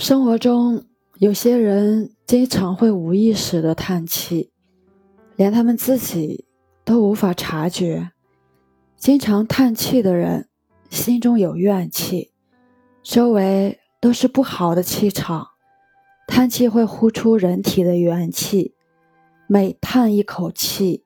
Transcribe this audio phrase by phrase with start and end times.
[0.00, 0.86] 生活中
[1.18, 4.50] 有些人经常会无意识的叹气，
[5.36, 6.46] 连他们自己
[6.86, 8.10] 都无法察觉。
[8.96, 10.48] 经常叹气的人
[10.88, 12.32] 心中有怨气，
[13.02, 15.48] 周围都是不好的气场。
[16.26, 18.74] 叹气会呼出人体的元气，
[19.46, 21.04] 每叹一口气，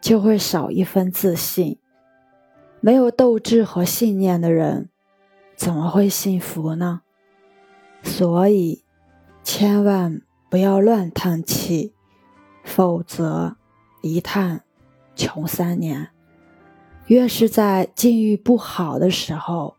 [0.00, 1.80] 就会少一分自信。
[2.80, 4.90] 没有斗志和信念的人，
[5.56, 7.00] 怎么会幸福呢？
[8.02, 8.82] 所以，
[9.42, 11.92] 千万不要乱叹气，
[12.64, 13.56] 否则
[14.02, 14.64] 一叹
[15.14, 16.10] 穷三年。
[17.06, 19.76] 越是在境遇不好的时候，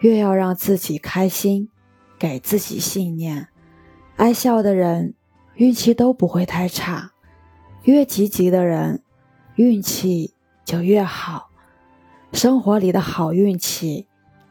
[0.00, 1.68] 越要让自己开心，
[2.18, 3.48] 给自己信念。
[4.16, 5.14] 爱笑的人
[5.54, 7.12] 运气都不会太差，
[7.84, 9.02] 越积极的人
[9.56, 11.50] 运气就越好。
[12.32, 14.06] 生活里的好运气，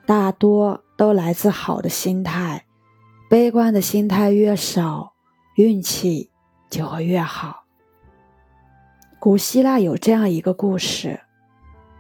[0.06, 2.67] 大多都来自好的心态。
[3.30, 5.14] 悲观的心态越少，
[5.56, 6.32] 运气
[6.70, 7.66] 就会越好。
[9.20, 11.20] 古希腊有这样一个故事：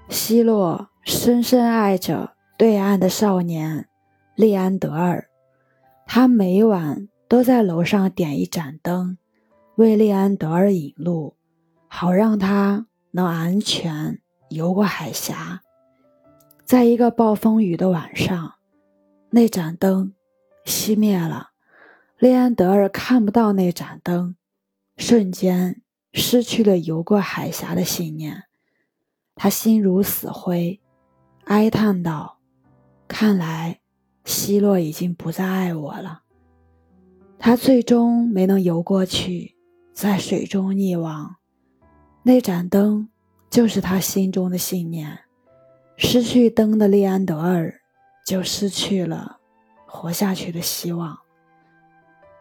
[0.07, 3.89] 希洛深深爱着对岸的少年
[4.35, 5.27] 利安德尔，
[6.05, 9.17] 他每晚都在楼上点一盏灯，
[9.75, 11.35] 为利安德尔引路，
[11.89, 15.59] 好让他能安全游过海峡。
[16.63, 18.53] 在一个暴风雨的晚上，
[19.31, 20.13] 那盏灯。
[20.67, 21.51] 熄灭了，
[22.17, 24.35] 利安德尔看不到那盏灯，
[24.97, 28.43] 瞬间失去了游过海峡的信念。
[29.33, 30.81] 他心如死灰，
[31.45, 32.39] 哀叹道
[33.07, 33.79] ：“看来
[34.25, 36.23] 希洛已经不再爱我了。”
[37.39, 39.55] 他最终没能游过去，
[39.93, 41.37] 在水中溺亡。
[42.23, 43.07] 那盏灯
[43.49, 45.19] 就是他心中的信念。
[45.95, 47.73] 失去灯的利安德尔，
[48.25, 49.36] 就失去了。
[49.87, 51.17] 活下去的希望。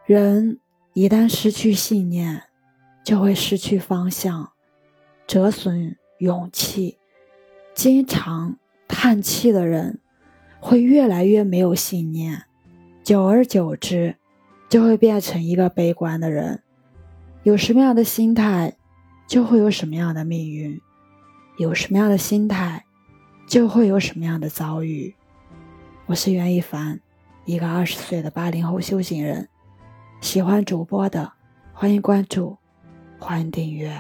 [0.05, 0.61] 人
[0.93, 2.43] 一旦失去信念，
[3.03, 4.53] 就会失去方向，
[5.27, 6.99] 折损勇气。
[7.75, 10.01] 经常叹气的人，
[10.61, 12.45] 会越来越没有信念，
[13.03, 14.17] 久而久之，
[14.69, 16.63] 就会变成一个悲观的人。
[17.43, 18.77] 有什么样的心态，
[19.29, 20.81] 就会有什么样的命运；
[21.59, 22.85] 有什么样的心态，
[23.47, 25.15] 就会有什么样的遭遇。
[26.07, 27.01] 我是袁一凡。
[27.47, 29.49] 一个二十岁的八零后修行人，
[30.21, 31.33] 喜欢主播的，
[31.73, 32.59] 欢迎关注，
[33.21, 33.97] 欢迎订阅。